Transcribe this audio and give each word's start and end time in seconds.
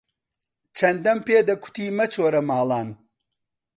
چەندەم 0.77 1.19
پێ 1.25 1.39
دەکوتی 1.49 1.93
مەچۆرە 1.97 2.41
ماڵان 2.49 2.89